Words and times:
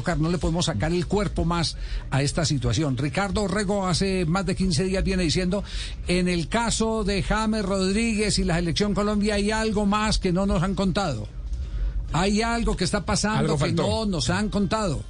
tocar, 0.00 0.18
no 0.18 0.30
le 0.30 0.38
podemos 0.38 0.66
sacar 0.66 0.92
el 0.92 1.06
cuerpo 1.06 1.44
más 1.44 1.76
a 2.10 2.22
esta 2.22 2.44
situación. 2.44 2.96
Ricardo 2.96 3.46
Rego 3.46 3.86
hace 3.86 4.24
más 4.26 4.46
de 4.46 4.56
15 4.56 4.84
días 4.84 5.04
viene 5.04 5.22
diciendo, 5.22 5.62
en 6.08 6.28
el 6.28 6.48
caso 6.48 7.04
de 7.04 7.22
James 7.22 7.64
Rodríguez 7.64 8.38
y 8.38 8.44
la 8.44 8.56
selección 8.56 8.94
Colombia 8.94 9.34
hay 9.34 9.50
algo 9.50 9.86
más 9.86 10.18
que 10.18 10.32
no 10.32 10.46
nos 10.46 10.62
han 10.62 10.74
contado. 10.74 11.28
Hay 12.12 12.42
algo 12.42 12.76
que 12.76 12.84
está 12.84 13.04
pasando 13.04 13.56
que 13.56 13.72
no 13.72 14.06
nos 14.06 14.30
han 14.30 14.48
contado. 14.48 15.04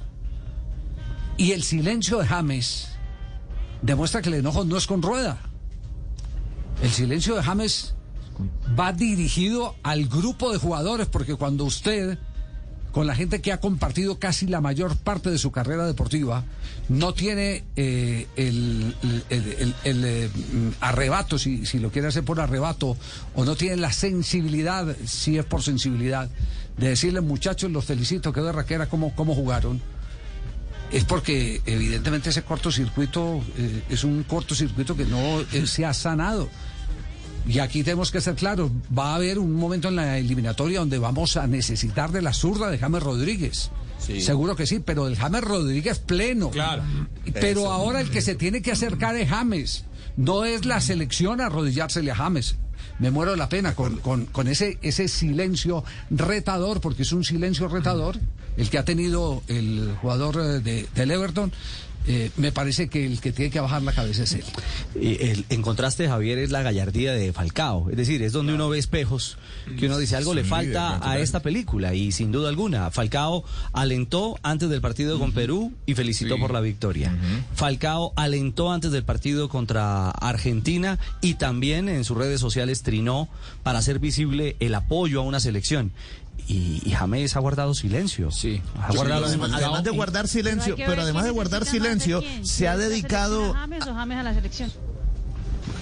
Y 1.37 1.53
el 1.53 1.63
silencio 1.63 2.19
de 2.19 2.27
James 2.27 2.89
demuestra 3.81 4.21
que 4.21 4.29
el 4.29 4.35
enojo 4.35 4.63
no 4.65 4.77
es 4.77 4.85
con 4.85 5.01
rueda. 5.01 5.39
El 6.83 6.91
silencio 6.91 7.35
de 7.35 7.43
James 7.43 7.95
va 8.79 8.93
dirigido 8.93 9.75
al 9.83 10.07
grupo 10.07 10.51
de 10.51 10.57
jugadores, 10.57 11.07
porque 11.07 11.35
cuando 11.35 11.65
usted, 11.65 12.17
con 12.91 13.07
la 13.07 13.15
gente 13.15 13.41
que 13.41 13.51
ha 13.51 13.59
compartido 13.59 14.19
casi 14.19 14.47
la 14.47 14.61
mayor 14.61 14.97
parte 14.97 15.29
de 15.29 15.37
su 15.37 15.51
carrera 15.51 15.85
deportiva, 15.85 16.43
no 16.89 17.13
tiene 17.13 17.63
eh, 17.75 18.27
el, 18.35 18.95
eh, 19.29 20.29
arrebato, 20.81 21.39
si, 21.39 21.65
si, 21.65 21.79
lo 21.79 21.91
quiere 21.91 22.09
hacer 22.09 22.23
por 22.23 22.39
arrebato, 22.39 22.97
o 23.35 23.45
no 23.45 23.55
tiene 23.55 23.77
la 23.77 23.93
sensibilidad, 23.93 24.95
si 25.05 25.37
es 25.37 25.45
por 25.45 25.63
sensibilidad, 25.63 26.29
de 26.77 26.89
decirle, 26.89 27.21
muchachos, 27.21 27.71
los 27.71 27.85
felicito, 27.85 28.31
de 28.31 28.51
raquera, 28.51 28.87
cómo, 28.87 29.15
cómo 29.15 29.35
jugaron 29.35 29.81
es 30.91 31.05
porque 31.05 31.61
evidentemente 31.65 32.31
ese 32.31 32.43
cortocircuito 32.43 33.41
eh, 33.57 33.83
es 33.89 34.03
un 34.03 34.23
cortocircuito 34.23 34.95
que 34.95 35.05
no 35.05 35.39
se 35.65 35.85
ha 35.85 35.93
sanado. 35.93 36.49
Y 37.47 37.59
aquí 37.59 37.83
tenemos 37.83 38.11
que 38.11 38.21
ser 38.21 38.35
claros, 38.35 38.71
va 38.97 39.11
a 39.11 39.15
haber 39.15 39.39
un 39.39 39.53
momento 39.53 39.87
en 39.87 39.95
la 39.95 40.17
eliminatoria 40.17 40.79
donde 40.79 40.99
vamos 40.99 41.37
a 41.37 41.47
necesitar 41.47 42.11
de 42.11 42.21
la 42.21 42.33
zurda 42.33 42.69
de 42.69 42.77
James 42.77 43.01
Rodríguez. 43.01 43.71
Seguro 43.99 44.55
que 44.55 44.65
sí, 44.65 44.79
pero 44.79 45.07
el 45.07 45.15
James 45.15 45.43
Rodríguez 45.43 45.99
pleno. 45.99 46.49
Claro. 46.49 46.83
Pero 47.33 47.71
ahora 47.71 48.01
el 48.01 48.09
que 48.09 48.21
se 48.21 48.35
tiene 48.35 48.61
que 48.61 48.71
acercar 48.71 49.15
es 49.15 49.29
James. 49.29 49.85
No 50.17 50.43
es 50.43 50.65
la 50.65 50.81
selección 50.81 51.39
arrodillársele 51.39 52.11
a 52.11 52.15
James. 52.15 52.55
Me 52.99 53.11
muero 53.11 53.31
de 53.31 53.37
la 53.37 53.49
pena 53.49 53.73
con, 53.75 53.97
con, 53.97 54.47
ese, 54.47 54.77
ese 54.81 55.07
silencio 55.07 55.83
retador, 56.09 56.81
porque 56.81 57.03
es 57.03 57.11
un 57.11 57.23
silencio 57.23 57.67
retador 57.67 58.17
el 58.57 58.69
que 58.69 58.77
ha 58.77 58.85
tenido 58.85 59.43
el 59.47 59.95
jugador 60.01 60.39
eh, 60.39 60.59
de, 60.59 60.87
del 60.93 61.11
Everton 61.11 61.51
eh, 62.07 62.31
me 62.37 62.51
parece 62.51 62.89
que 62.89 63.05
el 63.05 63.21
que 63.21 63.31
tiene 63.31 63.51
que 63.51 63.59
bajar 63.59 63.83
la 63.83 63.93
cabeza 63.93 64.23
es 64.23 64.33
él. 64.33 64.43
el, 64.95 65.45
en 65.49 65.61
contraste, 65.61 66.07
Javier, 66.07 66.39
es 66.39 66.51
la 66.51 66.61
gallardía 66.61 67.13
de 67.13 67.31
Falcao. 67.31 67.89
Es 67.89 67.97
decir, 67.97 68.23
es 68.23 68.33
donde 68.33 68.53
uno 68.53 68.69
ve 68.69 68.79
espejos, 68.79 69.37
que 69.77 69.85
uno 69.85 69.97
dice 69.97 70.15
algo 70.15 70.33
le 70.33 70.43
falta 70.43 70.99
a 71.07 71.19
esta 71.19 71.41
película. 71.41 71.93
Y 71.93 72.11
sin 72.11 72.31
duda 72.31 72.49
alguna, 72.49 72.89
Falcao 72.91 73.43
alentó 73.73 74.37
antes 74.41 74.69
del 74.69 74.81
partido 74.81 75.19
con 75.19 75.31
Perú 75.31 75.73
y 75.85 75.93
felicitó 75.93 76.37
por 76.39 76.51
la 76.51 76.61
victoria. 76.61 77.15
Falcao 77.55 78.13
alentó 78.15 78.71
antes 78.71 78.91
del 78.91 79.03
partido 79.03 79.49
contra 79.49 80.09
Argentina 80.09 80.97
y 81.21 81.35
también 81.35 81.89
en 81.89 82.03
sus 82.03 82.17
redes 82.17 82.39
sociales 82.39 82.81
trinó 82.83 83.29
para 83.63 83.79
hacer 83.79 83.99
visible 83.99 84.55
el 84.59 84.73
apoyo 84.75 85.21
a 85.21 85.23
una 85.23 85.39
selección 85.39 85.91
y, 86.47 86.81
y, 86.85 86.91
James 86.91 87.35
ha 87.35 87.39
guardado 87.39 87.73
silencio. 87.73 88.31
Sí. 88.31 88.61
Ha 88.79 88.91
guardado 88.93 89.25
además, 89.25 89.83
de 89.83 89.91
guardar 89.91 90.27
silencio, 90.27 90.75
pero, 90.75 91.01
además 91.01 91.25
de 91.25 91.31
guardar 91.31 91.65
silencio, 91.65 92.21
se 92.43 92.67
ha 92.67 92.77
dedicado. 92.77 93.53
a 93.55 93.67
James 93.67 94.17
a 94.17 94.23
la 94.23 94.33
selección? 94.33 94.71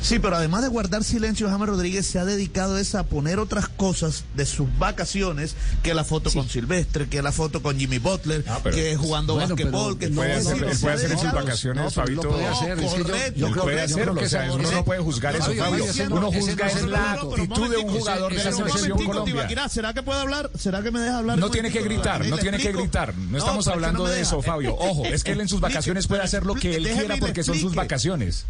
Sí, 0.01 0.19
pero 0.19 0.35
además 0.37 0.61
de 0.61 0.69
guardar 0.69 1.03
silencio, 1.03 1.49
James 1.49 1.67
Rodríguez 1.67 2.07
se 2.07 2.19
ha 2.19 2.25
dedicado 2.25 2.77
a 2.79 3.03
poner 3.03 3.39
otras 3.39 3.67
cosas 3.67 4.23
de 4.35 4.45
sus 4.45 4.67
vacaciones, 4.79 5.55
que 5.83 5.93
la 5.93 6.03
foto 6.03 6.31
con 6.31 6.47
Silvestre, 6.47 7.07
que 7.09 7.21
la 7.21 7.31
foto 7.31 7.61
con 7.61 7.77
Jimmy 7.77 7.99
Butler, 7.99 8.43
ah, 8.47 8.61
que 8.63 8.95
jugando 8.95 9.33
bueno, 9.33 9.55
basquetbol, 9.55 9.97
que 9.97 10.09
puede 10.09 10.33
hacer, 10.33 10.57
puede 10.79 10.95
hacer 10.95 11.11
en 11.11 11.19
sus 11.19 11.31
vacaciones, 11.31 11.83
no, 11.83 11.91
Fabito. 11.91 12.29
Puede 12.29 12.47
hacer, 12.47 12.79
es 12.79 12.93
que 12.93 13.39
yo, 13.39 13.51
puede 13.53 13.81
hacerlo, 13.81 14.21
o 14.21 14.27
sea, 14.27 14.51
uno 14.53 14.71
no 14.71 14.85
puede 14.85 15.01
juzgar 15.01 15.35
eso, 15.35 15.53
Fabio. 15.53 15.85
Uno 16.11 16.31
juzga 16.31 16.67
es 16.67 16.83
la 16.83 17.11
actitud 17.13 17.69
de 17.69 17.77
un 17.77 17.89
jugador 17.89 18.33
de 18.33 18.43
la 18.43 18.51
selección 18.51 19.03
Colombia. 19.03 19.69
¿Será 19.69 19.93
que 19.93 20.03
puede 20.03 20.21
hablar? 20.21 20.49
¿Será 20.57 20.81
que 20.81 20.91
me 20.91 20.99
deja 20.99 21.17
hablar? 21.17 21.37
No 21.37 21.49
tiene 21.49 21.71
que 21.71 21.81
gritar, 21.81 22.25
no 22.27 22.37
tiene 22.37 22.57
que 22.57 22.71
gritar. 22.71 23.15
No 23.15 23.37
estamos 23.37 23.67
hablando 23.67 24.05
de 24.05 24.21
eso, 24.21 24.41
Fabio. 24.41 24.75
Ojo, 24.79 25.05
es 25.05 25.23
que 25.23 25.31
él 25.31 25.41
en 25.41 25.47
sus 25.47 25.59
vacaciones 25.59 26.07
puede 26.07 26.21
hacer 26.21 26.45
lo 26.45 26.55
que 26.55 26.75
él 26.75 26.87
quiera 26.87 27.17
porque 27.17 27.43
son 27.43 27.57
sus 27.57 27.75
vacaciones. 27.75 28.45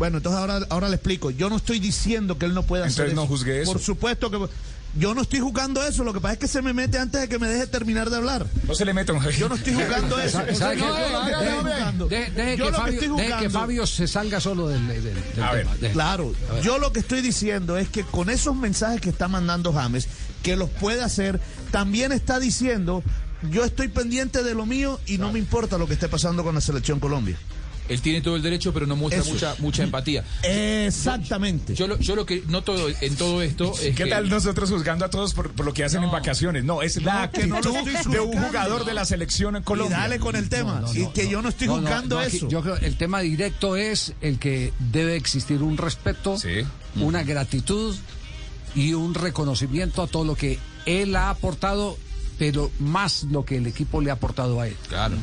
Bueno, 0.00 0.16
entonces 0.16 0.40
ahora, 0.40 0.60
ahora 0.70 0.88
le 0.88 0.94
explico. 0.94 1.30
Yo 1.30 1.50
no 1.50 1.58
estoy 1.58 1.78
diciendo 1.78 2.38
que 2.38 2.46
él 2.46 2.54
no 2.54 2.62
pueda 2.62 2.86
hacer 2.86 3.08
eso. 3.08 3.16
no 3.16 3.26
juzgue 3.26 3.60
eso. 3.60 3.72
Por 3.72 3.82
supuesto 3.82 4.30
que... 4.30 4.38
Yo 4.96 5.14
no 5.14 5.20
estoy 5.20 5.40
jugando 5.40 5.84
eso, 5.84 6.02
lo 6.04 6.14
que 6.14 6.20
pasa 6.20 6.32
es 6.32 6.38
que 6.40 6.48
se 6.48 6.62
me 6.62 6.72
mete 6.72 6.98
antes 6.98 7.20
de 7.20 7.28
que 7.28 7.38
me 7.38 7.46
deje 7.48 7.66
terminar 7.66 8.08
de 8.08 8.16
hablar. 8.16 8.46
No 8.66 8.74
se 8.74 8.86
le 8.86 8.94
mete 8.94 9.12
un 9.12 9.22
Yo 9.28 9.50
no 9.50 9.56
estoy 9.56 9.74
jugando 9.74 10.18
eso. 10.22 10.40
Deje 12.08 12.56
que 13.40 13.50
Fabio 13.50 13.86
se 13.86 14.08
salga 14.08 14.40
solo 14.40 14.68
del, 14.68 14.80
tema. 15.34 15.92
Claro, 15.92 16.32
yo 16.62 16.78
lo 16.78 16.94
que 16.94 17.00
estoy 17.00 17.20
diciendo 17.20 17.76
es 17.76 17.90
que 17.90 18.02
con 18.02 18.30
esos 18.30 18.56
mensajes 18.56 19.02
que 19.02 19.10
está 19.10 19.28
mandando 19.28 19.70
James, 19.74 20.08
que 20.42 20.56
los 20.56 20.70
puede 20.70 21.02
hacer, 21.02 21.40
también 21.70 22.10
está 22.10 22.40
diciendo, 22.40 23.04
yo 23.50 23.64
estoy 23.64 23.88
pendiente 23.88 24.42
de 24.42 24.54
lo 24.54 24.64
mío 24.64 24.98
y 25.06 25.18
no 25.18 25.30
me 25.30 25.38
importa 25.38 25.76
lo 25.76 25.86
que 25.86 25.92
esté 25.92 26.08
pasando 26.08 26.42
con 26.42 26.54
la 26.54 26.62
selección 26.62 27.00
Colombia. 27.00 27.36
Él 27.90 28.00
tiene 28.00 28.20
todo 28.20 28.36
el 28.36 28.42
derecho, 28.42 28.72
pero 28.72 28.86
no 28.86 28.94
muestra 28.94 29.24
mucha 29.24 29.56
mucha 29.58 29.82
empatía. 29.82 30.24
Exactamente. 30.44 31.74
Yo, 31.74 31.98
yo, 31.98 32.14
lo 32.14 32.24
que 32.24 32.42
noto 32.46 32.88
en 32.88 33.16
todo 33.16 33.42
esto 33.42 33.74
es 33.82 33.96
¿Qué 33.96 34.06
tal 34.06 34.28
nosotros 34.28 34.70
juzgando 34.70 35.04
a 35.04 35.10
todos 35.10 35.34
por, 35.34 35.64
lo 35.64 35.74
que 35.74 35.82
hacen 35.82 36.04
en 36.04 36.10
vacaciones? 36.10 36.62
No, 36.62 36.82
es 36.82 37.02
la 37.02 37.24
actitud 37.24 38.10
de 38.10 38.20
un 38.20 38.40
jugador 38.40 38.84
de 38.84 38.94
la 38.94 39.04
selección 39.04 39.56
en 39.56 39.64
Colombia. 39.64 39.96
Y 39.96 40.00
dale 40.00 40.18
con 40.20 40.36
el 40.36 40.48
tema. 40.48 40.84
y 40.94 41.06
que 41.08 41.28
yo 41.28 41.42
no 41.42 41.48
estoy 41.48 41.66
juzgando 41.66 42.20
eso. 42.20 42.48
yo 42.48 42.62
creo 42.62 42.76
el 42.76 42.96
tema 42.96 43.20
directo 43.20 43.74
es 43.76 44.14
el 44.20 44.38
que 44.38 44.72
debe 44.78 45.16
existir 45.16 45.60
un 45.62 45.76
respeto, 45.76 46.36
una 46.96 47.24
gratitud 47.24 47.96
y 48.76 48.94
un 48.94 49.14
reconocimiento 49.14 50.02
a 50.02 50.06
todo 50.06 50.24
lo 50.24 50.36
que 50.36 50.58
él 50.86 51.16
ha 51.16 51.30
aportado 51.30 51.98
pero 52.40 52.70
más 52.78 53.24
lo 53.24 53.44
que 53.44 53.58
el 53.58 53.66
equipo 53.66 54.00
le 54.00 54.08
ha 54.08 54.14
aportado 54.14 54.62
a 54.62 54.66
él. 54.66 54.74
Claro, 54.88 55.14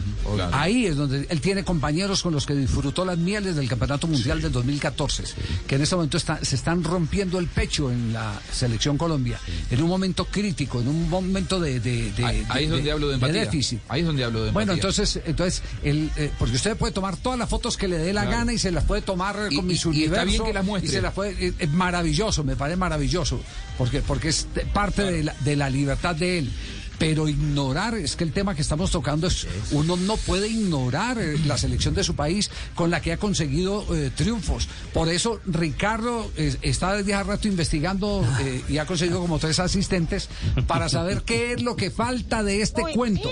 Ahí 0.52 0.86
es 0.86 0.98
donde 0.98 1.26
él 1.28 1.42
tiene 1.42 1.64
compañeros 1.64 2.22
con 2.22 2.32
los 2.32 2.46
que 2.46 2.54
disfrutó 2.54 3.06
las 3.06 3.18
mieles 3.18 3.56
del 3.56 3.68
Campeonato 3.68 4.06
Mundial 4.06 4.40
del 4.40 4.52
2014, 4.52 5.24
que 5.66 5.76
en 5.78 5.82
este 5.82 5.96
momento 5.96 6.20
se 6.20 6.56
están 6.56 6.84
rompiendo 6.84 7.40
el 7.40 7.48
pecho 7.48 7.90
en 7.90 8.14
la 8.14 8.40
selección 8.54 9.00
Colombia, 9.00 9.40
en 9.72 9.82
un 9.82 9.90
momento 9.90 10.26
crítico, 10.26 10.80
en 10.80 10.90
un 10.90 11.10
momento 11.10 11.60
de, 11.60 11.80
de, 11.80 12.14
ahí, 12.24 12.66
es 12.66 12.70
donde 12.70 12.92
hablo 12.92 13.08
de, 13.08 13.18
déficit. 13.32 13.80
Ahí 13.90 14.02
es 14.02 14.06
donde 14.06 14.24
hablo 14.24 14.44
de 14.44 14.52
Bueno, 14.52 14.74
entonces, 14.74 15.20
entonces 15.26 15.64
el, 15.82 16.12
eh, 16.18 16.30
porque 16.38 16.58
usted 16.58 16.78
puede 16.78 16.94
tomar 16.94 17.18
todas 17.18 17.40
las 17.40 17.50
fotos 17.50 17.78
que 17.78 17.88
le 17.88 17.98
dé 17.98 18.14
la 18.14 18.26
gana 18.26 18.54
y 18.54 18.60
se 18.60 18.70
las 18.70 18.84
puede 18.84 19.02
tomar 19.02 19.50
con 19.56 19.66
mis 19.66 19.84
y, 19.88 20.04
está 20.04 20.24
bien 20.24 20.44
que 20.44 20.54
las 20.54 20.64
muestre. 20.64 21.00
Eh, 21.00 21.54
es 21.58 21.72
maravilloso, 21.72 22.44
me 22.44 22.56
parece 22.56 22.78
maravilloso, 22.78 23.40
porque, 23.76 24.04
porque 24.04 24.28
es 24.28 24.46
parte 24.72 25.02
de, 25.02 25.24
la, 25.24 25.34
de 25.40 25.56
la 25.56 25.72
libertad 25.72 26.16
de 26.16 26.38
él 26.38 26.52
pero 26.98 27.28
ignorar, 27.28 27.96
es 27.96 28.16
que 28.16 28.24
el 28.24 28.32
tema 28.32 28.56
que 28.56 28.62
estamos 28.62 28.92
tocando 28.92 29.28
es, 29.28 29.48
uno 29.72 29.96
no 29.96 30.18
puede 30.18 30.48
ignorar 30.48 31.18
eh, 31.20 31.38
la 31.46 31.58
selección 31.58 31.94
de 31.94 32.04
su 32.04 32.16
país 32.16 32.50
con 32.76 32.90
la 32.90 33.02
que 33.02 33.14
ha 33.14 33.18
conseguido 33.18 33.86
eh, 33.96 34.12
triunfos. 34.16 34.68
Por 34.94 35.10
eso 35.10 35.40
Ricardo 35.46 36.32
está 36.36 36.94
desde 36.94 37.14
hace 37.14 37.24
rato 37.24 37.48
investigando 37.48 38.26
eh, 38.42 38.64
y 38.70 38.78
ha 38.78 38.86
conseguido 38.86 39.20
como 39.20 39.40
tres 39.40 39.60
asistentes 39.60 40.30
para 40.66 40.90
saber 40.90 41.24
qué 41.24 41.54
es 41.54 41.62
lo 41.62 41.76
que 41.76 41.92
falta 41.92 42.44
de 42.44 42.62
este 42.62 42.82
cuento. 42.94 43.30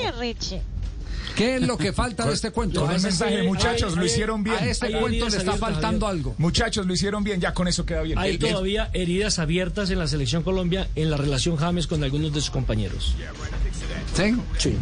¿Qué 1.35 1.55
es 1.55 1.61
lo 1.61 1.77
que 1.77 1.93
falta 1.93 2.25
de 2.25 2.33
este 2.33 2.51
cuento? 2.51 2.81
Con 2.81 2.89
mensaje, 2.89 3.43
muchachos, 3.43 3.95
lo 3.95 4.05
hicieron 4.05 4.43
bien. 4.43 4.55
A 4.57 4.65
este 4.65 4.91
cuento 4.91 5.29
le 5.29 5.37
está 5.37 5.53
faltando 5.57 6.07
algo. 6.07 6.35
Muchachos, 6.37 6.85
lo 6.85 6.93
hicieron 6.93 7.23
bien, 7.23 7.41
ya 7.41 7.53
con 7.53 7.67
eso 7.67 7.85
queda 7.85 8.01
bien. 8.01 8.17
Hay 8.17 8.37
todavía 8.37 8.89
heridas 8.93 9.39
abiertas 9.39 9.89
en 9.89 9.99
la 9.99 10.07
selección 10.07 10.43
Colombia 10.43 10.87
en 10.95 11.09
la 11.09 11.17
relación 11.17 11.57
James 11.57 11.87
con 11.87 12.03
algunos 12.03 12.33
de 12.33 12.41
sus 12.41 12.51
compañeros. 12.51 13.15
¿Sí? 14.15 14.35
Sí. 14.57 14.75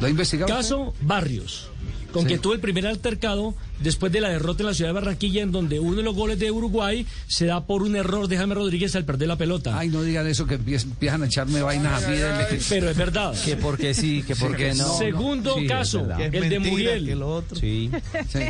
¿Lo 0.00 0.06
ha 0.06 0.10
investigado? 0.10 0.52
Caso 0.52 0.94
Barrios 1.02 1.70
con 2.12 2.26
que 2.26 2.38
tuvo 2.38 2.54
el 2.54 2.60
primer 2.60 2.86
altercado 2.86 3.54
después 3.80 4.12
de 4.12 4.20
la 4.20 4.28
derrota 4.28 4.62
en 4.62 4.66
la 4.66 4.74
ciudad 4.74 4.90
de 4.90 4.94
Barranquilla, 4.94 5.42
en 5.42 5.52
donde 5.52 5.80
uno 5.80 5.96
de 5.96 6.02
los 6.02 6.14
goles 6.14 6.38
de 6.38 6.50
Uruguay 6.50 7.06
se 7.26 7.46
da 7.46 7.64
por 7.66 7.82
un 7.82 7.96
error 7.96 8.28
de 8.28 8.36
James 8.36 8.56
Rodríguez 8.56 8.94
al 8.96 9.04
perder 9.04 9.28
la 9.28 9.36
pelota. 9.36 9.78
Ay, 9.78 9.88
no 9.88 10.02
digan 10.02 10.26
eso, 10.26 10.46
que 10.46 10.54
empiezan 10.54 11.22
a 11.22 11.26
echarme 11.26 11.62
vainas 11.62 12.04
a 12.04 12.08
mí. 12.08 12.16
Pero 12.68 12.90
es 12.90 12.96
verdad. 12.96 13.34
Que 13.44 13.56
porque 13.56 13.94
sí, 13.94 14.22
que 14.22 14.36
porque 14.36 14.74
no. 14.74 14.98
Segundo 14.98 15.56
caso, 15.66 16.06
el 16.18 16.48
de 16.48 16.58
Muriel. 16.58 17.16
Sí. 17.58 17.90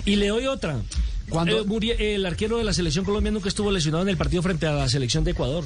Y 0.04 0.16
le 0.16 0.28
doy 0.28 0.46
otra. 0.46 0.80
Cuando 1.28 1.64
eh, 1.82 2.14
el 2.16 2.26
arquero 2.26 2.58
de 2.58 2.64
la 2.64 2.72
selección 2.72 3.04
colombiana 3.04 3.34
nunca 3.34 3.48
estuvo 3.48 3.70
lesionado 3.70 4.02
en 4.02 4.08
el 4.08 4.16
partido 4.16 4.42
frente 4.42 4.66
a 4.66 4.72
la 4.72 4.88
selección 4.88 5.22
de 5.24 5.30
Ecuador. 5.30 5.64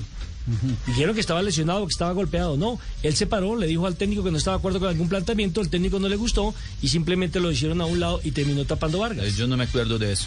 Dijeron 0.87 1.15
que 1.15 1.21
estaba 1.21 1.43
lesionado, 1.43 1.87
que 1.87 1.93
estaba 1.93 2.13
golpeado. 2.13 2.57
No, 2.57 2.79
él 3.03 3.15
se 3.17 3.27
paró, 3.27 3.57
le 3.57 3.67
dijo 3.67 3.87
al 3.87 3.97
técnico 3.97 4.23
que 4.23 4.31
no 4.31 4.37
estaba 4.37 4.57
de 4.57 4.59
acuerdo 4.59 4.81
con 4.81 4.89
algún 4.89 5.09
planteamiento, 5.09 5.61
el 5.61 5.71
técnico 5.71 5.99
no 5.99 6.09
le 6.09 6.17
gustó 6.17 6.55
y 6.83 6.89
simplemente 6.89 7.41
lo 7.41 7.51
hicieron 7.51 7.81
a 7.81 7.87
un 7.87 8.01
lado 8.01 8.21
y 8.23 8.33
terminó 8.33 8.65
tapando 8.65 8.99
Vargas. 8.99 9.37
Yo 9.37 9.47
no 9.47 9.57
me 9.57 9.65
acuerdo 9.65 9.99
de 9.99 10.13
eso. 10.13 10.27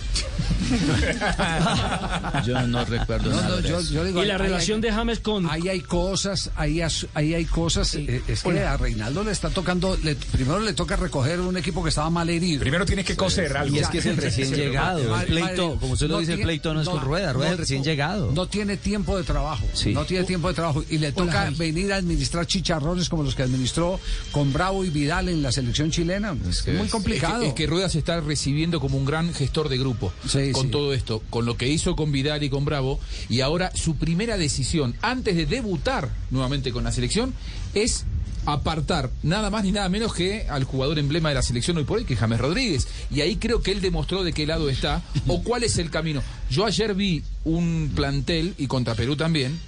yo 2.46 2.68
no 2.68 2.84
recuerdo 2.86 3.30
nada 3.30 3.62
de 3.62 3.69
eso. 3.69 4.22
y 4.22 4.25
la 4.25 4.38
relación 4.38 4.81
de 4.81 4.92
James 4.92 5.19
con... 5.19 5.50
Ahí 5.50 5.69
hay 5.69 5.81
cosas, 5.81 6.50
ahí, 6.56 6.81
ahí 7.14 7.34
hay 7.34 7.46
cosas. 7.46 7.96
Eh, 7.96 8.22
es 8.28 8.44
que 8.44 8.60
a 8.60 8.75
Reinaldo 8.78 9.24
le 9.24 9.31
está 9.31 9.50
tocando, 9.50 9.98
primero 10.31 10.60
le 10.60 10.74
toca 10.74 10.96
recoger 10.96 11.40
un 11.40 11.58
equipo 11.58 11.84
que 11.84 11.90
estaba 11.90 12.10
mal 12.10 12.30
herido. 12.30 12.62
Primero 12.62 12.86
tiene 12.86 13.04
que 13.04 13.16
coser 13.16 13.56
algo. 13.56 13.75
Y 13.75 13.80
es 13.80 13.88
que 13.90 14.00
es 14.00 14.06
el 14.08 14.18
recién 14.18 14.52
llegado. 14.54 15.19
El 15.19 15.28
pleito, 15.28 15.78
como 15.80 15.94
usted 15.94 16.08
lo 16.08 16.19
dice, 16.19 16.34
el 16.34 16.42
pleito 16.42 16.74
no 16.74 16.81
es 16.81 16.90
con 16.90 17.02
rueda, 17.02 17.34
rueda 17.34 17.50
es 17.50 17.54
el 17.54 17.58
recién 17.60 17.84
llegado. 17.84 18.31
No 18.31 18.48
tiene 18.48 18.78
tiempo 18.78 19.16
de 19.18 19.24
trabajo. 19.24 19.66
No 19.94 20.06
tiene 20.07 20.24
tiempo 20.25 20.48
de 20.48 20.54
trabajo. 20.54 20.83
Y 20.89 20.98
le 20.98 21.12
toca 21.12 21.51
venir 21.57 21.94
a 21.94 21.98
administrar 21.98 22.48
chicharrones 22.48 23.09
como 23.09 23.24
los 23.24 23.36
que 23.36 23.44
administró 23.44 24.00
con 24.31 24.51
Bravo 24.51 24.83
y 24.83 24.89
Vidal 24.89 25.30
en 25.30 25.42
la 25.42 25.51
selección 25.51 25.92
chilena. 25.92 26.36
Es, 26.50 26.68
muy 26.68 26.88
complicado. 26.88 27.44
Es 27.44 27.54
que, 27.54 27.68
Rueda 27.68 27.89
se 27.89 28.00
está 28.00 28.19
recibiendo 28.21 28.80
como 28.80 28.98
un 28.98 29.06
gran 29.06 29.33
gestor 29.33 29.69
de 29.69 29.77
grupo 29.77 30.12
con 30.54 30.71
todo 30.71 30.94
esto, 30.94 31.21
con 31.30 31.45
lo 31.45 31.57
que 31.57 31.68
hizo 31.68 31.95
con 31.95 32.12
Vidal 32.12 32.44
y 32.44 32.50
con 32.50 32.65
Bravo. 32.65 33.00
Y 33.30 33.42
ahora 33.42 33.71
su 33.75 33.98
primera 33.98 34.38
decisión, 34.38 34.95
antes 35.01 35.36
de 35.36 35.45
debutar 35.45 36.09
nuevamente 36.31 36.71
con 36.71 36.83
la 36.83 36.92
selección, 36.92 37.33
es 37.74 38.06
apartar 38.48 39.12
nada 39.24 39.50
más 39.50 39.65
ni 39.65 39.74
nada 39.74 39.89
menos 39.89 40.13
que 40.13 40.48
al 40.50 40.63
jugador 40.63 40.98
emblema 40.98 41.30
de 41.30 41.36
la 41.36 41.42
selección 41.42 41.77
hoy 41.77 41.83
por 41.83 41.98
hoy, 41.98 42.06
que 42.06 42.13
es 42.13 42.19
James 42.19 42.39
Rodríguez. 42.39 42.88
Y 43.12 43.19
ahí 43.19 43.36
creo 43.36 43.62
que 43.62 43.71
él 43.71 43.81
demostró 43.81 44.24
de 44.24 44.31
qué 44.31 44.48
lado 44.48 44.69
está 44.69 45.04
o 45.27 45.44
cuál 45.44 45.63
es 45.63 45.77
el 45.77 45.92
camino. 45.92 46.24
Yo 46.50 46.65
ayer 46.65 46.95
vi 46.95 47.24
un 47.44 47.92
plantel, 47.94 48.56
y 48.57 48.68
contra 48.68 48.95
Perú 48.95 49.18
también, 49.18 49.59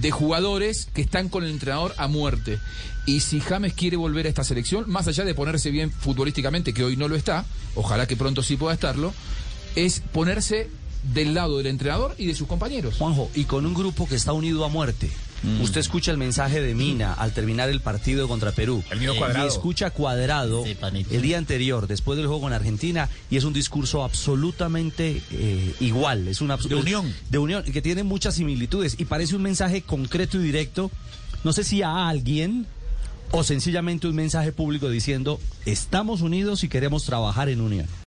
de 0.00 0.10
jugadores 0.10 0.88
que 0.94 1.02
están 1.02 1.28
con 1.28 1.44
el 1.44 1.50
entrenador 1.50 1.94
a 1.98 2.08
muerte. 2.08 2.58
Y 3.06 3.20
si 3.20 3.40
James 3.40 3.72
quiere 3.72 3.96
volver 3.96 4.26
a 4.26 4.28
esta 4.28 4.44
selección, 4.44 4.84
más 4.88 5.08
allá 5.08 5.24
de 5.24 5.34
ponerse 5.34 5.70
bien 5.70 5.90
futbolísticamente, 5.90 6.74
que 6.74 6.84
hoy 6.84 6.96
no 6.96 7.08
lo 7.08 7.16
está, 7.16 7.44
ojalá 7.74 8.06
que 8.06 8.16
pronto 8.16 8.42
sí 8.42 8.56
pueda 8.56 8.74
estarlo, 8.74 9.14
es 9.76 10.00
ponerse 10.00 10.68
del 11.14 11.34
lado 11.34 11.58
del 11.58 11.68
entrenador 11.68 12.14
y 12.18 12.26
de 12.26 12.34
sus 12.34 12.48
compañeros. 12.48 12.96
Juanjo, 12.96 13.30
y 13.34 13.44
con 13.44 13.66
un 13.66 13.74
grupo 13.74 14.08
que 14.08 14.16
está 14.16 14.32
unido 14.32 14.64
a 14.64 14.68
muerte. 14.68 15.10
Mm. 15.42 15.60
Usted 15.60 15.80
escucha 15.80 16.10
el 16.10 16.18
mensaje 16.18 16.60
de 16.60 16.74
Mina 16.74 17.14
al 17.14 17.32
terminar 17.32 17.68
el 17.68 17.80
partido 17.80 18.28
contra 18.28 18.52
Perú. 18.52 18.82
El 18.90 19.00
mío 19.00 19.16
cuadrado. 19.16 19.44
Y 19.44 19.48
escucha 19.48 19.90
cuadrado 19.90 20.64
el 20.64 21.22
día 21.22 21.38
anterior, 21.38 21.86
después 21.86 22.16
del 22.16 22.26
juego 22.26 22.46
en 22.46 22.52
Argentina, 22.52 23.08
y 23.30 23.36
es 23.36 23.44
un 23.44 23.52
discurso 23.52 24.04
absolutamente 24.04 25.22
eh, 25.32 25.74
igual. 25.80 26.28
Es 26.28 26.40
una 26.40 26.56
de 26.56 26.74
unión. 26.74 27.14
De 27.30 27.38
unión, 27.38 27.64
que 27.64 27.82
tiene 27.82 28.02
muchas 28.02 28.34
similitudes 28.34 28.96
y 28.98 29.04
parece 29.04 29.36
un 29.36 29.42
mensaje 29.42 29.82
concreto 29.82 30.38
y 30.38 30.42
directo. 30.42 30.90
No 31.44 31.52
sé 31.52 31.64
si 31.64 31.82
a 31.82 32.08
alguien 32.08 32.66
o 33.30 33.44
sencillamente 33.44 34.08
un 34.08 34.14
mensaje 34.14 34.52
público 34.52 34.88
diciendo 34.88 35.40
estamos 35.66 36.22
unidos 36.22 36.64
y 36.64 36.68
queremos 36.68 37.04
trabajar 37.04 37.48
en 37.48 37.60
unión. 37.60 37.86